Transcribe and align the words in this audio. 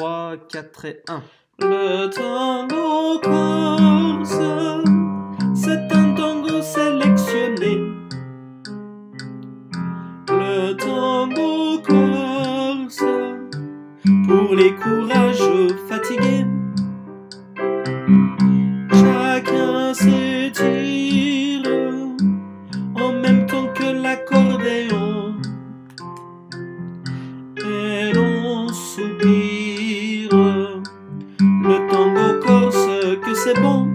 3, 0.00 0.36
4 0.48 0.84
et 0.86 1.02
1. 1.08 1.22
Le 1.58 2.08
tango 2.08 3.20
corse, 3.22 4.40
c'est 5.54 5.92
un 5.92 6.14
tango 6.14 6.62
sélectionné. 6.62 7.82
Le 10.30 10.72
tango 10.72 11.82
corse, 11.86 13.04
pour 14.26 14.54
les 14.54 14.74
courageux 14.74 15.76
fatigués. 15.86 16.46
Chacun 18.94 19.92
s'étire 19.92 21.68
en 22.94 23.12
même 23.12 23.44
temps 23.44 23.68
que 23.74 23.84
l'accordéon. 24.02 24.39
c'est 33.42 33.54
bon. 33.54 33.88